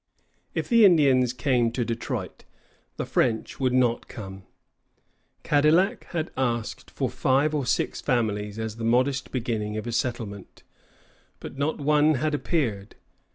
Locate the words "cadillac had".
5.43-6.31